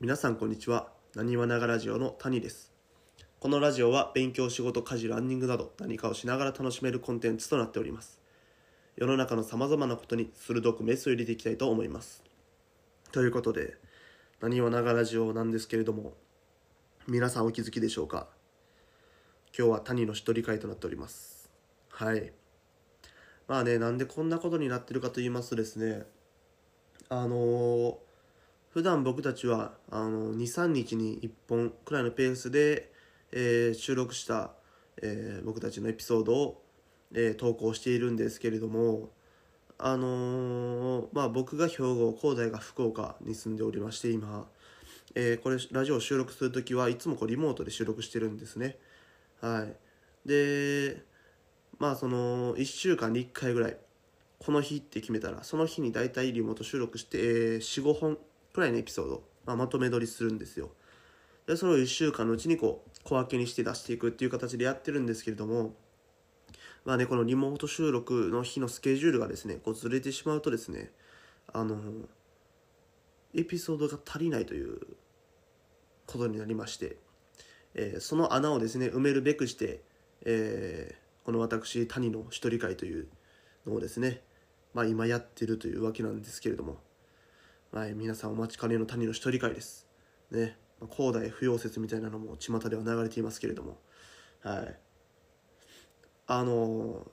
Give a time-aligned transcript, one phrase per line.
[0.00, 0.92] 皆さんこんにちは。
[1.16, 2.72] なにわながラジオの谷です。
[3.40, 8.20] このラジオは勉強仕事家事ランニングなど何かをしながら楽しめるコンテンツとなっております。
[8.94, 12.22] 世の中のさまざまなことに鋭くメスを入れていきたいと思います。
[13.10, 13.74] ということで
[14.40, 16.12] なにわながラジオなんですけれども
[17.08, 18.28] 皆さんお気づきでしょうか？
[19.58, 21.50] 今日は谷の一人会となっております。
[21.90, 22.32] はい。
[23.48, 26.04] まあねなんでこんなことになってるかと言いますとですね
[27.08, 28.07] あのー
[28.78, 32.92] 普段僕たちは23日に1本くらいのペースで、
[33.32, 34.52] えー収録した、
[35.02, 36.62] えー僕たちのエピソードを、
[37.12, 39.10] えー投稿しているんですけれども
[39.78, 44.46] あのーまあ僕が兵庫広大が福岡に住んでおりまして今、
[45.16, 48.78] えこれラジオを収録する時はいつもこうリモートで収録してるんですね。
[49.40, 49.74] はい。
[50.24, 51.02] で
[51.80, 53.76] まあその1週間に1回ぐらい
[54.38, 58.18] この日って決めたらその日に大体リモート収録して、え45本
[58.58, 60.70] くらいのエピソード、まあ、まとめ撮りするんですよ。
[61.46, 65.76] でそれを1週間のうちにこう小分けにして出していくっていう形でやってるんですけれども
[66.84, 70.90] まあねこのリモート収録の日のスケジュールがですねこうずれてしまうとですね
[71.52, 71.78] あの
[73.32, 74.78] エピソードが足りないという
[76.06, 76.96] ことになりまして、
[77.74, 79.82] えーその穴をですね埋めるべくして、
[80.24, 83.06] えーこの私谷の一人会という
[83.66, 84.22] のをですね
[84.72, 86.78] まあ今やってるというわけなんですけれども
[87.70, 89.86] はい、皆さんお待ちかねの谷の一人会です。
[90.30, 93.78] ね、まあ広大不要説みたいなのも巷では流れていますけれども、
[94.40, 94.78] はい。
[96.26, 97.08] あのー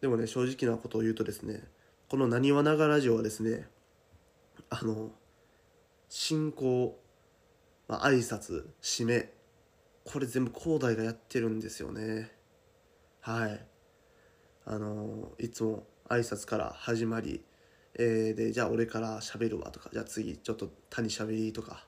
[0.00, 1.64] でもね、正直なことを言うとですね、
[2.08, 3.66] このなにわながラジオはですね、
[4.70, 5.10] あの、
[6.08, 6.98] 進行、
[7.88, 9.32] まあ、挨拶、締め、
[10.04, 12.32] これ全部広大がやってるんですよね。
[13.20, 13.66] はい。
[14.64, 17.44] あのーいつも挨拶から始まり、
[17.98, 19.90] えーでじゃあ俺から喋るわとか。
[19.92, 21.84] じゃあ次ちょっと谷喋りとか、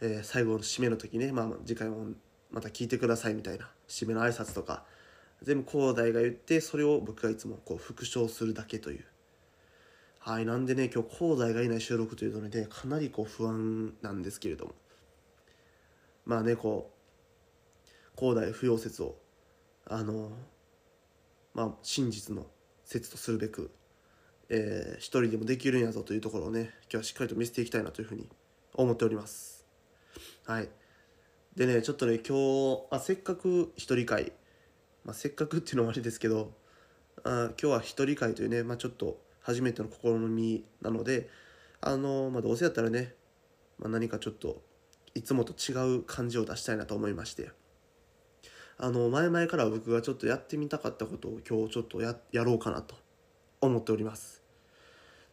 [0.00, 2.08] えー最後の締めの時ね、まあ、次回も
[2.50, 3.70] また聞いてくださいみたいな。
[3.88, 4.84] 締めの挨拶とか。
[5.42, 9.04] 全部広大が言ってそれを僕がいつもこう復唱するだけという。
[10.18, 14.74] はいなんでね今日広大がいない収録というので、ね、かなりこう不安なんですけれども。
[16.24, 16.90] まあねこ
[17.86, 19.16] う広大不要説を
[19.84, 20.32] あの
[21.54, 22.46] まあ真実の
[22.84, 23.70] 説とするべく
[24.48, 28.28] えー人でもできるんやぞというところをね今日はしっかりと見せていきたいなというふうに
[28.74, 29.66] 思っております。
[30.46, 30.68] はい。
[31.56, 34.32] でねちょっとね今日あせっかく一人会、
[35.04, 36.52] まあ、せっかくっていうのもあれですけど
[37.24, 41.30] あ今日は一人会というね、まあ、ちょっと初めての試みなので
[41.80, 43.14] あの、まあ、どうせやったらね、
[43.78, 44.62] まあ、何かちょっと
[45.14, 47.50] いつもと違う感じを出したいなと思いまして。
[48.78, 52.94] あの前々から僕がちょっとやってみたかったことを今日ちょっとややろうかなと。
[53.60, 54.42] 思っております。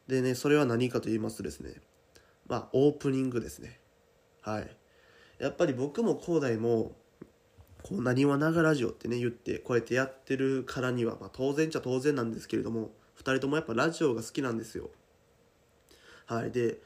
[0.08, 1.76] でねそれは何かと言いますとですね
[2.48, 3.80] まあオープニングですね。
[4.42, 4.78] はい。
[5.40, 6.94] やっぱり僕も広大も
[7.82, 14.90] こうなにわながラジオってね言ってこうやってやってるからには、まあ、当然っちゃ当然なんですけれども2人ともやっぱラジオが好きなんですよ。
[16.26, 16.52] はい。
[16.52, 16.80] で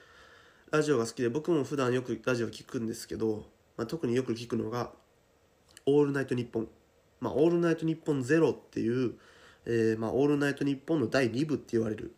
[0.71, 3.45] ラジオが好きで僕も普段よくラジオ聞くんですけど、
[3.77, 4.91] まあ、特によく聞くのが
[5.85, 6.67] 「オールナイトニッポン」
[7.21, 9.17] まあ「オールナイトニッポンゼロっていう
[9.69, 12.15] えーまあ、オールナイトニッポンの第2部って言われる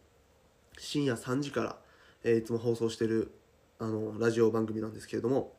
[0.77, 1.77] 深夜3時から、
[2.23, 3.31] えーいつも放送してる
[3.79, 5.53] あのラジオ番組なんですけれども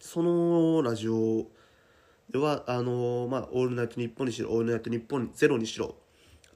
[0.00, 1.46] そのラジオ
[2.30, 5.94] ではあのまあ、オールナイトニッポンにしろオールナイトニッポンゼロにしろ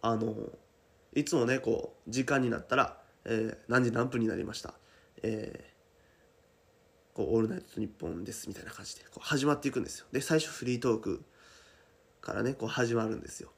[0.02, 0.34] あの
[1.14, 4.74] いつもねこう時間になったら、えー何時何分になりました、
[5.22, 5.72] えー
[7.14, 10.06] こうオールナイトニッポンですみたいな感じでこう始まっていくんですよ。
[10.12, 11.22] で最初フリートーク
[12.22, 13.50] からねこう始まるんですよ。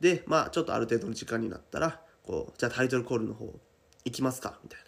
[0.00, 3.52] でまあちょっとある程度の時間になったらこうじゃあタイトルコールの方
[4.04, 4.80] 行きますかみたい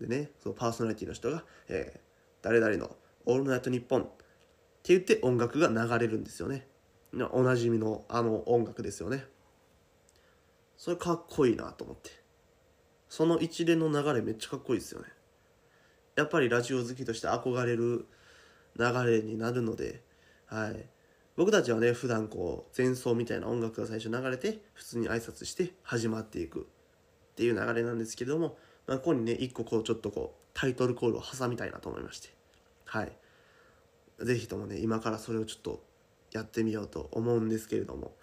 [0.00, 0.06] な。
[0.06, 2.08] でねそのパーソナリティの人が、えー
[2.40, 4.10] 誰々の「オールナイトニッポン」って
[4.84, 6.68] 言って音楽が流れるんですよね。
[7.32, 9.26] おなじみのあの音楽ですよね。
[10.76, 12.10] それかっこいいなと思って。
[13.08, 15.08] その一連の流れめっちゃかっこいいですよね。
[16.16, 18.06] やっぱりラジオ好きとして憧れる
[18.76, 20.02] 流れになるので
[20.46, 20.88] はい。
[21.38, 26.62] 僕たちはね普段こう前奏みたいな音楽が最初流れて普通に挨拶して始まっていく。
[26.62, 28.58] っていう流れなんですけども、
[28.88, 32.30] まあ、ここにね一個こうちょっとこうタイトルコールを挟みたいなと思いまして。
[32.86, 33.12] はい。
[34.20, 35.84] ぜひともね今からそれをちょっと
[36.32, 38.16] やってみようと思うんですけれども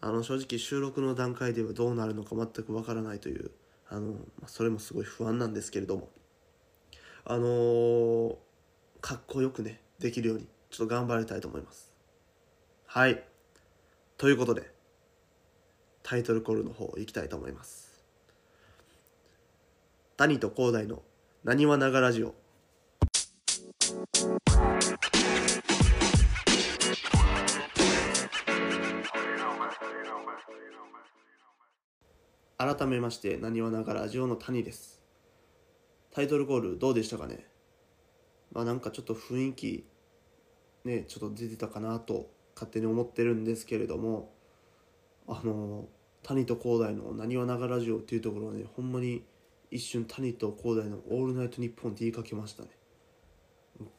[0.00, 3.50] あの正直収録の段階ではどうなるのか全くわからないという
[3.90, 6.08] あの、まそれもすごい不安なんですけれども
[7.26, 8.36] あのー
[9.02, 11.93] かっこよくねできるようにちょっと頑張りたいと思います。
[12.96, 13.24] はい。
[14.18, 14.70] ということで
[16.04, 17.90] タイトルコールの方行きたいと思います。
[20.16, 21.02] 谷と広大の
[21.42, 22.36] なにわながラジオ。
[32.56, 35.02] 改めましてなにわながラジオの谷です。
[36.12, 37.44] タイトルコールどうでしたかね？
[38.52, 39.84] まあなんかちょっと雰囲気
[40.84, 44.32] ねちょっと出てたかなと勝手に思ってるんですけれども
[45.26, 45.88] あの
[46.22, 49.24] 谷と広大のなにわながラジオっていうところはねほんまに
[49.70, 52.70] 一瞬谷と広大の「オールナイトニッポン」って言いかけましたね。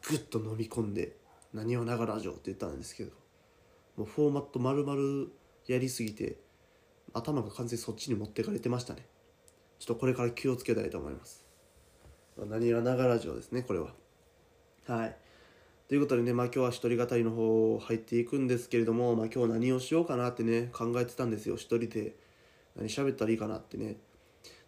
[0.10, 1.18] ぐっと飲み込んで
[1.54, 3.12] 「なにわながラジオ」って言ったんですけど
[3.98, 5.30] もうフォーマット丸々
[5.68, 6.38] やりすぎて
[7.14, 9.08] 頭が完全にそっちに持ってかれてましたね。
[9.80, 11.46] ちょっとこれから気をつけたいと思います。
[12.38, 13.94] 何らながラジオですねこれは。
[14.88, 15.18] はい。
[15.88, 21.56] ということでね、まあ、今日は一人語りの方入っていくんですけれども、まあ、今日何をしようかなってね考えてたんですよ。
[21.56, 22.16] 一人で。
[22.76, 23.98] 何喋ったらいいかなってね。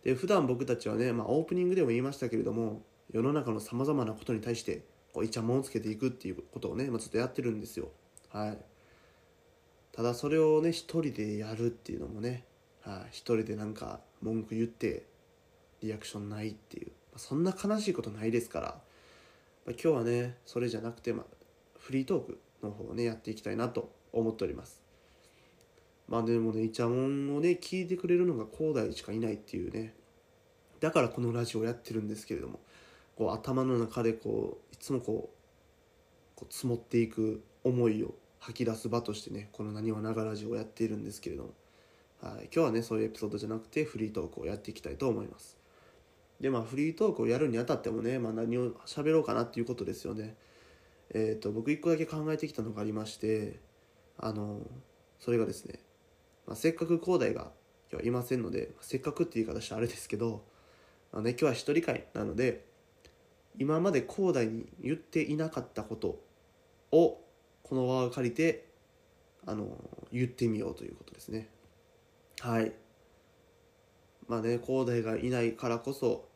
[0.03, 7.89] で普段僕たちはね、まあ、オープニングでも言いましたけれども世の中のさまざまなことに対してこうイチャモンをつけていくっていうことをね、まあ、ずっとやってるんですよ。
[8.29, 8.57] はい。
[9.91, 12.45] ただそれをね一人でやるっていうのもね、
[12.81, 15.07] はい、一人でなんか文句言って
[15.81, 18.81] リアクションないっていう、まあ、そんな悲しいことないですから、
[19.67, 21.25] ま、今日はねそれじゃなくて、ま、
[21.77, 24.81] フリートークの方をねやっていきたいなと思っております。
[26.07, 29.93] まあでもねイチャモンをね聞いてくれるのが広大しかいないっていうね。
[30.79, 32.59] だからこのラジオをやってるんですけれども
[33.15, 41.49] こう頭の中でこういつもこうこう積もっていく思いを吐き出す場としてねこの「なにわながラジオ」をやっているんですけれども、
[42.21, 45.56] はい、今日はねそういうエピソードじゃなくてフリートークをやっていきたいと思います。
[46.41, 50.35] でまあフリートークをやるにあたってもね、まあ、何を喋ろうかなっていうことですよね。
[51.11, 53.59] えっ、ー、と僕一個だけ考えてきたのがありまして
[54.17, 54.61] あの
[55.19, 55.79] それがですね、
[56.45, 57.51] まあ、せっかく広大が
[57.89, 60.43] 今日はいませんのでせっかくって言い方してあれですけど、
[61.13, 62.65] まあね、今日は一人会なので
[63.57, 66.21] 今まで広大に言っていなかったこと
[66.91, 67.19] を
[67.63, 68.67] この輪を借りて
[69.45, 69.77] あの
[70.11, 71.49] 言ってみようということですね。
[72.41, 72.73] はい。
[74.27, 76.26] まあね広大がいないからこそ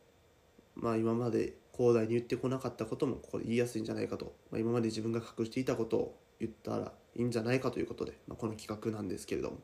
[0.74, 9.58] まあ今まで広大に言ってこなかったこともここで言いやすいんじゃないかと、まあ、今まで自分が隠していたことを言ったらいいんじゃないかということで、まあ、この企画なんですけれども。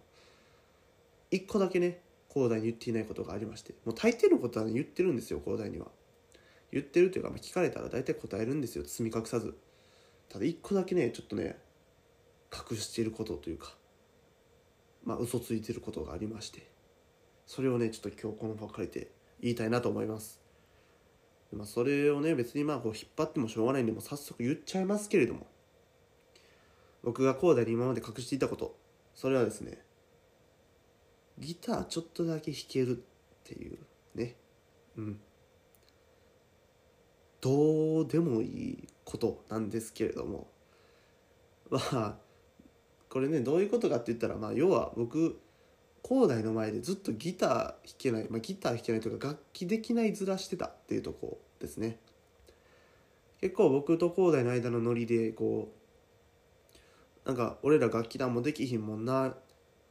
[1.31, 2.01] 一個だけね
[2.33, 5.87] 広大に言っていないことがありましてもう大抵のことは、ね、言ってるんですよ広大には。
[6.71, 9.57] 言ってるというか、まあ、聞かれたら大体答えるんですよ包み隠さず。
[10.29, 11.59] ただ一個だけねちょっとね
[12.53, 13.75] 隠していることというか
[15.05, 16.67] まあ嘘ついてることがありまして。
[17.47, 19.11] それをねちょっと今日この場を借りて
[19.41, 20.48] 言いたいなと思います。
[21.53, 25.47] まあそれをね別にまあこう引っ張ってもしょうがないんでも早速言っちゃいますけれども。
[27.03, 28.77] 僕がコーダに今まで隠していたこと。
[29.15, 29.83] それはですね
[31.39, 33.00] ギターちょっとだけ弾けるっ
[33.45, 33.79] ていう
[34.15, 34.37] ね。
[34.97, 35.21] うん。
[37.41, 40.49] どうでもいいことなんですけれども。
[41.71, 42.17] まあ
[43.09, 45.41] これねどういうことかって言ったら、まあ、要は僕
[46.09, 51.99] 広大の前でずっとギター弾けない、まあ、ギター弾けないというか楽器できないずらしてたっていうとこですね。
[53.43, 55.71] 結構僕と広大の間のノリでこ
[57.25, 59.35] うなんか俺ら楽器団もできひんもんな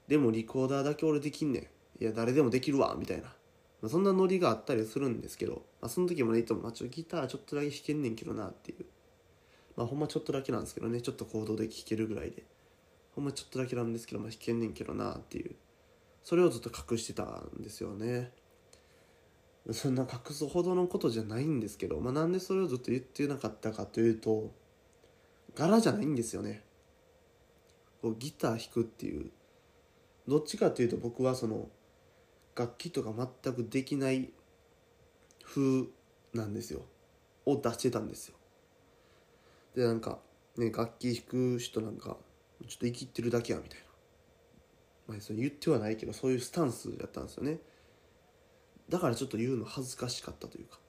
[0.07, 1.63] でもリコーダーだけ俺できんねん。
[2.03, 3.31] いや誰でもできるわみたいな、ま
[3.83, 8.85] あ、そんなノリがあったりするんですけど、まあ、その時もねいつも、まあ、ちょギターちょっとだけ弾けんねんけどなっていう。
[9.75, 12.43] まあほんまちょっとだけなんですけどねちょっと行動で弾けるぐらいで。
[13.15, 15.55] ほんまちょっとだけなんですけど、まあ、弾けんねんけどなっていう。
[16.27, 18.33] それをずっと隠してたんですよね。
[19.71, 24.51] そんな隠すほどのことじゃないんですけど、まあ、なんでそれをずっと言ってなかったかというと
[25.55, 26.65] 柄じゃないんですよね。
[28.01, 29.31] こうギター弾くっていう
[30.27, 31.69] どっちかというと僕はその
[32.57, 34.33] 楽器とか全くできない
[35.45, 35.85] 風
[36.33, 36.81] なんですよ。
[37.45, 38.35] を出してたんですよ。
[39.75, 40.19] でなんか
[40.57, 41.23] ね楽器弾
[41.55, 42.17] く人なんか
[42.67, 43.85] ちょっと生きってるだけやみたいな、
[45.07, 47.59] まあ、それ言ってはないけどそういうスタンスやったんですよね。
[48.89, 50.79] だからちょっと言うの恥ずかしかったというか、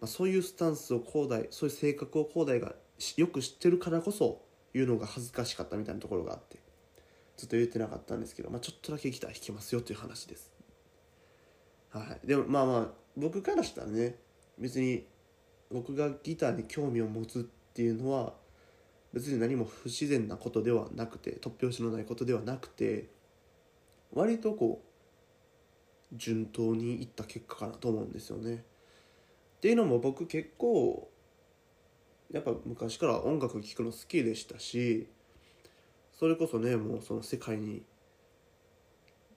[0.00, 2.74] まあ、そういうスタンスを広大そういう性格を広大が
[3.16, 6.64] よく知ってるからこそ言うのが恥ずかしかったみたいなところがあって。
[7.36, 10.52] ずっと言ってなかったんですけど、まあ、ちょっとだけギター弾きますよという話です。
[11.90, 12.26] はい。
[12.26, 14.16] でもまあまあ僕からしたらね
[14.58, 15.04] 別に
[15.70, 18.34] 僕がギターに興味を持つっていうのは
[19.12, 23.08] 別に何も不自然なことではなくて突拍子のないことではなくて
[24.14, 24.82] 割とこ
[26.12, 28.54] う順当にいった結果かなと思うんですよね。
[28.54, 31.10] っていうのも僕結構
[32.30, 35.08] やっぱ昔から音楽聴くの好きでしたし
[36.12, 37.82] それこそねもうその世界に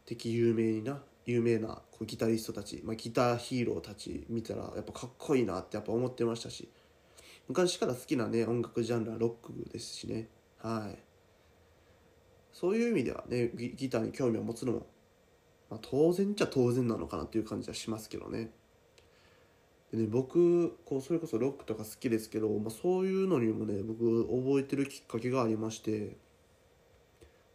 [0.06, 6.70] 的有名にな有名なこうギタリストたち、まあ、ギターヒーローたち見たらやっぱかっこいいなってやっぱ思ってましたし
[7.48, 10.30] 昔から好きなね音楽ジャンルはロックですしね
[10.60, 11.07] はい
[12.60, 14.88] そういう意味ではねギターに興味を持つのも、
[15.70, 18.50] まあ、当然っちゃ当然なのかなっていう感じはしますけどね。
[19.92, 26.18] でね僕こうそれこそロックとか好きですけど、まあ、そういうのにもね僕覚えてるきっかけがありまして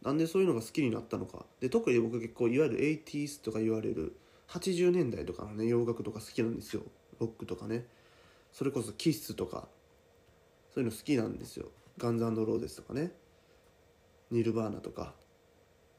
[0.03, 1.45] なんでそういうのが好きになったのか。
[1.59, 4.15] で特に僕結構いわゆる 80s とか言われる
[4.47, 6.81] 80年代とかのね洋楽とか好きなんですよ。
[7.19, 7.85] ロックとかね。
[8.53, 9.67] それこそキッスとか
[10.73, 11.65] そういうの好きなんですよ。
[11.97, 13.11] ガンズローデスとかね。
[14.33, 15.13] ニルバーナとか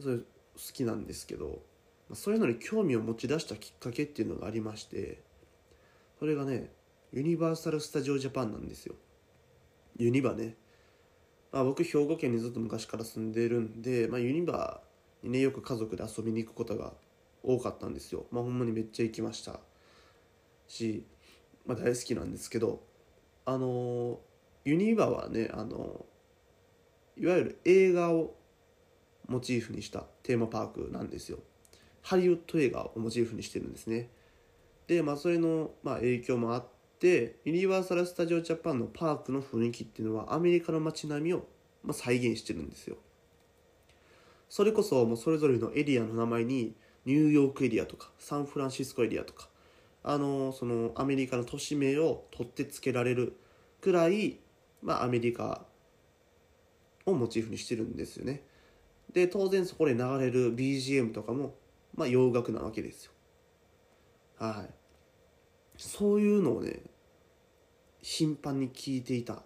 [0.01, 0.25] それ好
[0.73, 1.63] きなんですけど
[2.13, 5.23] そういうのに興味を持ち出したきっかけっていうのがありまして
[6.19, 6.71] それがね
[7.13, 8.97] ユニバーサル・スタジオ・ジャパンなんですよ。
[9.97, 10.57] ユニバね。
[11.53, 14.81] まあ、僕兵庫県にずっと昔から住んでるんで、まあ、ユニバ
[15.23, 16.93] にねよく家族で遊びに行くことが
[17.45, 18.27] 多かったんですよ。
[18.33, 19.61] まあほんまにめっちゃ行きました。
[20.67, 21.07] し、
[21.67, 22.83] まあ、大好きなんですけど
[23.45, 24.19] あの
[24.65, 26.05] ユニバはねあの
[27.17, 28.35] いわゆる映画を
[29.29, 31.39] モチーフにしたテーマパークなんですよ。
[32.03, 34.11] ハリウッド映画をモチーフにしてるんですね。
[34.87, 36.65] でまあそれの、まあ、影響もあっ
[37.05, 41.47] でユニバーサル・スタジオ・ジャパンのパークの雰囲気っていうのはアメリカの街並みを、
[41.83, 42.97] まあ、再現してるんですよ。
[44.49, 49.51] それこそもうそれぞれのエリアの名前にニューヨークエリアとかサンフランシスコエリアとか
[50.03, 53.37] あのそのアメリカの都市名を取ってつけられる
[53.83, 54.39] くらい、
[54.83, 55.67] まあ、アメリカ
[57.07, 58.43] をモチーフにしてるんですよね。
[59.13, 61.55] で当然そこで流れる BGM とかも、
[61.95, 63.13] まあ、洋楽なわけですよ。
[64.39, 64.75] はい。
[65.77, 66.81] そういうのをね
[68.03, 69.43] 頻繁に聞いていた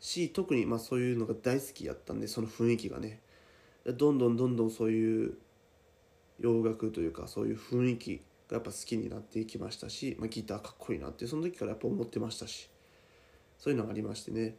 [0.00, 3.20] し特にまあそういうのが大好きやったんでその雰囲気がね
[3.86, 5.34] どんどんどんどんそういう
[6.38, 12.68] 洋楽というかそういう雰囲気がやっぱ好きになっていきましたし、まあ、ギターかっこいいなってその時からやっぱ思ってましたし
[13.58, 14.56] そういうのがありましてね。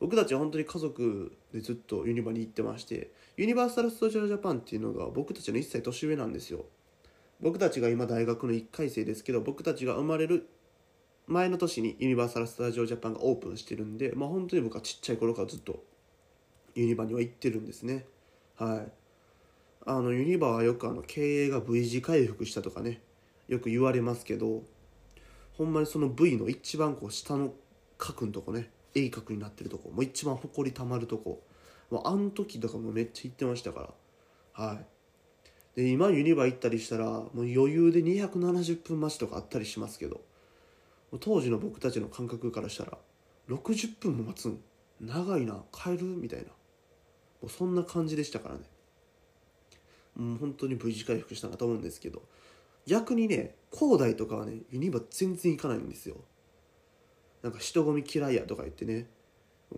[0.00, 6.64] 僕たちは本当に家族でずっとユニバに行ってましてユニバーサル・スタジオ・ジャパンっていうのが僕たちの1歳年上なんですよ。
[7.40, 10.48] 僕たちが今大学の1回生ですけど僕たちが生まれる
[11.28, 15.84] 前の年にユニバーサル・スタジオ・ジャパンがオープンしてるんで、まあ、本当に僕はちっちゃい頃からずっと
[16.74, 18.06] ユニバには行ってるんですね。
[18.56, 18.92] はい。
[19.86, 23.00] あのユニバはよくあの経営が V 字回復したとかね
[23.48, 24.62] よく言われますけど
[25.56, 27.54] ほんまにその V の一番こう下の
[27.96, 31.42] 角のとこね鋭角になってるとこもう一番ほこりたまるとこ。
[31.90, 33.94] もうあの時とかもめっちゃ行ってましたか
[34.58, 34.64] ら。
[34.64, 34.86] はい。
[35.76, 40.20] で今ユニバ行ったりしたらもう余裕で270分待ちとかあったりしますけど。
[41.20, 42.98] 当時の僕たちの感覚からしたら
[43.48, 44.60] 60分も待つん？
[45.00, 45.62] 長いな。
[45.72, 46.04] 帰る？
[46.04, 46.46] みたいな。
[46.46, 46.52] も
[47.44, 48.60] うそんな感じでしたからね。
[50.16, 52.22] もう本当に V 字回復したなと思うんですけど。
[52.86, 56.16] 逆にね広大とかはねユニバ全然行かないんですよ。
[57.42, 59.08] なんか人混み嫌いやとか言ってね。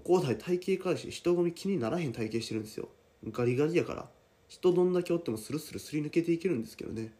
[0.04, 2.88] 広大体型からして人混み気にならへん体型してるんですよ。
[3.30, 4.08] ガリガリやから。
[4.48, 7.12] 人どんだけおってもスルスルすり抜けていけるんですけどね。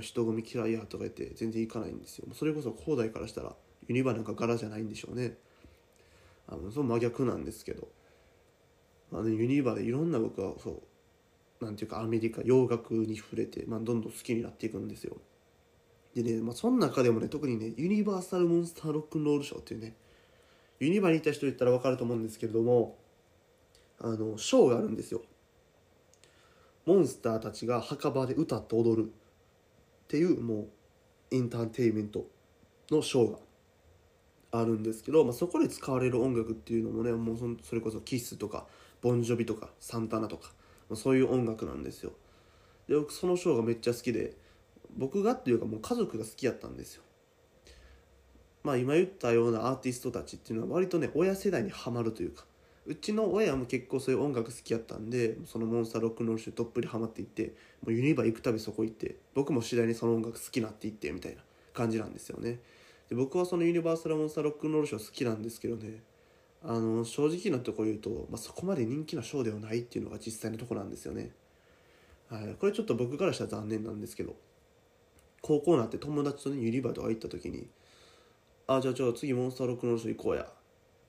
[0.00, 2.26] 人混み嫌いやとか言って全然行かないんですよ。
[2.34, 3.54] それこそ広大からしたら
[3.88, 5.36] ユニバなんか柄じゃないんでしょうね。
[6.46, 7.88] あのその真逆なんですけど、
[9.12, 10.82] あね、ユニバでいろんな僕はそ
[11.60, 15.16] うなんていうかアメリカ洋楽に触れて、まあ、どんどん好きになっていくんですよ。
[16.14, 19.94] でね、まあ、その中でもね特にねユニバーサル・モンスター・ロックンロールショーっていうね
[20.80, 22.96] ユニバにいた人言ったら分かると思うんですけれども
[24.00, 25.22] あのショーがあるんですよ。
[26.86, 29.06] モンスターたちが墓場で歌って踊るっ
[30.08, 30.68] ていうもう
[31.30, 32.26] エンターテインメント
[32.90, 33.38] のショーが
[34.52, 38.66] あるんですけど、まあ、そこで使われる音楽っていうのもねもうそれこそキスとか
[39.02, 40.52] ボンジョビとかサンタナとか、
[40.88, 42.12] まあ、そういう音楽なんですよ。
[42.88, 44.34] で僕そのショーがめっちゃ好きで
[44.96, 47.02] 僕がっていうかもう家族が好きやったんですよ。
[48.62, 52.44] まあ今言ったようなアーティストたちっていうのは割とね親世代にはまるというか
[52.86, 61.42] うちの親も結構そういう音楽好きやったんでそのモンスターロックンロール集どっぷりハマっていってもうユニバ行くたびそこ行って僕も次第にその音楽好きになっていってみたいな
[61.72, 62.58] 感じなんですよね。
[63.08, 66.02] で僕はそのユニバーサルモンスターロックンロールショー好きなんですけどね
[66.62, 71.30] あの正直なとこ言うと、まあ、そこまで人気なショーではないっていうのが実際のとこなんですよね。
[72.28, 72.54] はい。
[72.58, 74.36] これちょっと僕からしたら残念なんですけど
[75.42, 77.68] 高校になって友達とねユニバとか行った時に
[78.66, 80.46] 「あじゃあじゃあ次モンスターロックンロールショー行こうや」っ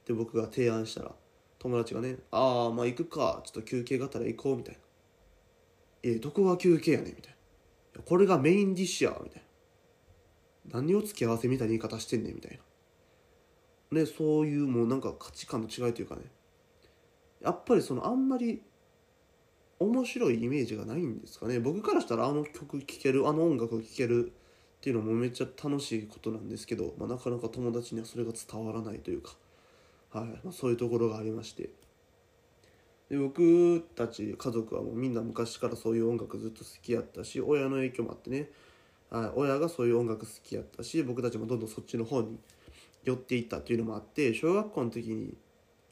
[0.05, 1.15] て僕が提案したら
[1.59, 4.81] 友達がね「ああまあ行くかちょっと休憩があったら行こう」みたいな
[6.03, 7.35] 「えどこが休憩やねん」みたい
[7.95, 9.43] な「これがメインディッシュや」みたい
[10.71, 12.63] な「何を付き合わせみたいな言い方してんねん」みたいな。
[13.91, 16.21] ねそういうもうなんか価値観の違いというかね。
[17.41, 18.61] やっぱりそのあんまり
[19.81, 21.59] 面白いイメージがないんですかね。
[21.59, 29.35] 僕からしたらあの曲聴けるあの音楽聴けるっていうのもめっちゃ楽しいことなんですけど、まあ、なかなか友達にはそれが伝わらないというか
[30.11, 30.25] はい。
[30.43, 31.69] まあ、そういうところがありまして。
[33.09, 38.49] で僕たち家族はもうみんな昔からそういう音楽ずっと好きやったし親の影響もあってね、
[39.09, 42.39] はい、親がそういう音楽好きやったし僕たちもどんどんそっちの方に
[43.03, 45.33] 寄っていったっていうのもあって小学校の時に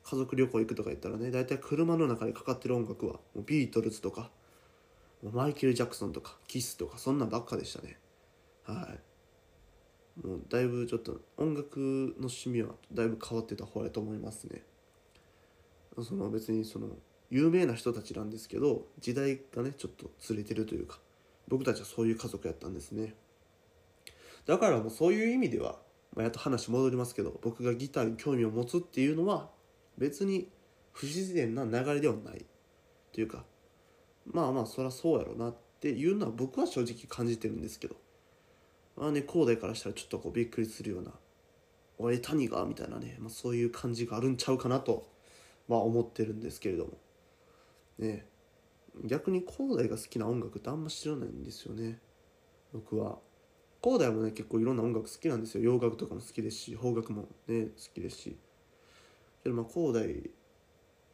[0.10, 4.32] 家族旅行行くとか言ったらね大体車の中でかかってる音楽はもうビートルズとか
[5.22, 8.00] マイケル・ジャクソンとかキスとかそんなんばっかでしたね。
[8.64, 8.90] は
[10.24, 10.26] い。
[10.26, 14.64] もうだいぶちょっと音楽の趣味はだいぶ変わってた方やと思いますね。
[16.02, 16.88] その別にその
[17.30, 21.00] 有名な人たちなんですけど時代がねちょっとずれてるというか
[21.48, 23.14] 僕たちはそういう家族やったんですね。
[24.46, 25.78] だからもうそういう意味では、
[26.16, 29.50] まあ、やっと話戻りますけど僕がギターに興味を持つっていうのは
[30.00, 30.50] 別に
[30.92, 32.46] 不自然な流れではない
[33.14, 33.46] というか
[34.26, 37.96] まあまあそりゃそうやろなっていうのは僕は正直感じてるんですけど
[38.96, 41.12] まあね広大からしたらちょっとこうびっくりするような
[42.00, 45.08] 「おい谷が」みたいなね、まあ、そういう感じがあるんちゃうかなと、
[45.68, 46.98] まあ、思ってるんですけれども。
[47.98, 48.26] ね
[49.06, 52.00] 逆に広大が好きな音楽ってあんま知らないんですよね。
[52.74, 53.20] 僕は。
[53.82, 55.64] 広大もね結構いろんな音楽好きなんですよ。
[55.64, 58.38] 洋楽とかも好きですし邦楽もね好きですし。
[59.44, 60.30] けどまあ広大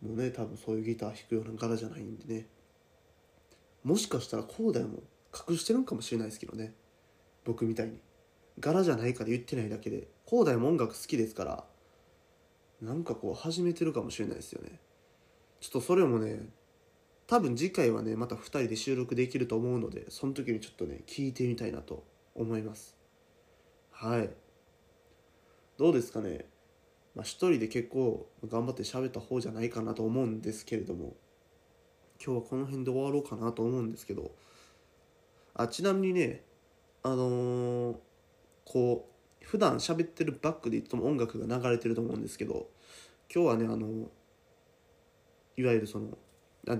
[0.01, 2.47] もね多分そういうギター弾くような柄じゃないんでね。
[3.83, 5.03] もしかしたら広大も
[5.49, 6.73] 隠してるんかもしれないですけどね。
[7.43, 7.99] 僕みたいに。
[8.59, 10.07] 柄じゃないから言ってないだけで。
[10.25, 11.63] 広大も音楽好きですから
[12.81, 14.79] なんかこう始めてるかもしれないですよね。
[15.59, 16.49] ちょっとそれもね
[17.27, 22.03] 多分次回はねまた2人で収録できると思うのでその時にちょっとね聞いてみたいなと
[22.35, 22.95] 思います。
[23.91, 24.29] はい。
[25.77, 26.45] どうですかね。
[27.15, 31.15] まあ人で結構頑張って喋った方じゃないかなと思うんですけれども
[32.23, 34.31] 今日はこの辺で終わろうかなと思うんですけど
[35.53, 36.43] あちなみにね
[37.03, 37.95] あのー、
[38.65, 39.09] こ
[39.41, 42.67] う普段喋ってるバックでいつも音楽が流れてると思うんですけど
[43.33, 43.87] 今日はねあの
[45.57, 46.17] いわゆるその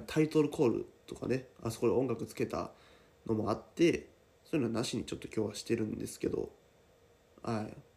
[0.08, 2.72] タイトルコールとかねあそこで音楽つけた
[3.28, 4.08] のもあって
[4.44, 6.50] そういうのはなしにちょっと今日はしてるんですけど
[7.44, 7.95] はい。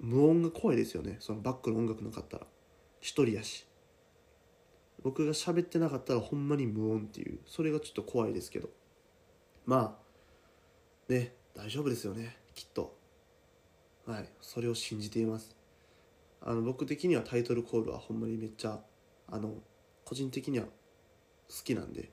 [0.00, 1.16] 無音が怖いですよね。
[1.20, 2.46] そのバックの音楽なかったら
[3.00, 3.66] 一人やし。
[5.02, 7.38] 僕が喋ってなかったらほんまに無音っていう。
[7.46, 8.68] それがちょっと怖いですけど。
[9.66, 9.98] ま
[11.08, 12.36] あね大丈夫ですよね。
[12.54, 12.96] きっと。
[14.06, 14.28] はい。
[14.40, 15.56] それを信じています。
[16.40, 18.80] あの僕的にはタイトルコールはほんまにめっちゃ
[19.26, 19.54] あの
[20.04, 20.70] 個人的には好
[21.64, 22.10] きなんで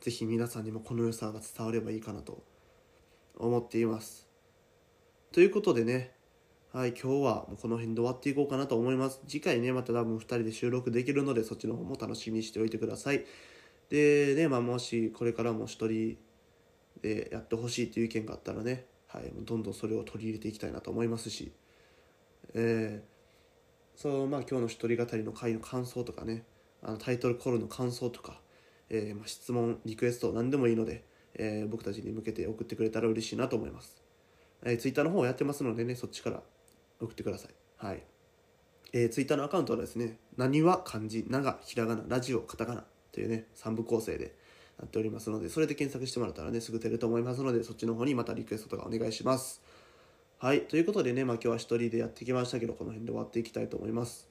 [0.00, 2.44] 是非皆さんにもこの良さが伝わればいいかなと
[3.38, 4.28] 思っています。
[5.32, 6.12] ということでね
[6.74, 9.20] はい、今日はこの辺で終わっていこうかなと思います。
[9.28, 13.24] 次回ね、また多分2人で収録できるので、そっちの方も楽しみにしておいてください。
[13.90, 16.18] で、ね、まあ、もしこれからも1人
[17.00, 21.52] でやってほしいという意見があったらね、はい、どんどんそれを取り入れていきたいなと思いますし、
[22.54, 26.42] えー、そう、まあ、今日の一人語りの回の感想とかね、
[26.82, 28.40] あのタイトルコールの感想とか、
[28.90, 34.02] えー、まあ、質問、リクエスト、何でもいいので、えー、僕たちに向けて送ってくれたら嬉しいなと思います。
[34.64, 36.42] えー、ツイッターの方やってますのでね、そっちから
[37.00, 37.54] 送ってください。
[37.76, 38.02] はい。
[38.92, 44.36] えー、ツイッターのアカウントはですね、何は漢字、ながひらがな、ラジオ、カタカナというね、3部構成で
[44.78, 49.62] なっておりますので、それで検索してもらったらね、すぐ出ると思いますので、そっちの方にまたリクエストとかお願いします。
[50.38, 50.62] はい。
[50.62, 54.28] ということでね、まあ今日は一人でやってきましたけど、この辺で終わっていきたいと思います。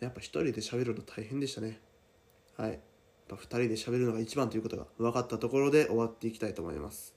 [0.00, 1.80] やっぱ一人で喋るの大変でしたね。
[2.56, 2.70] はい。
[2.70, 2.80] やっ
[3.28, 7.14] ぱ二人で喋るのが一番ということが分かったところで終わっていきたいと思います。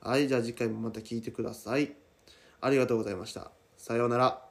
[0.00, 0.28] はい。
[0.28, 2.07] じゃあ次回もまた聞いてください。
[2.60, 3.50] ありがとうございました。
[3.76, 4.47] さようなら。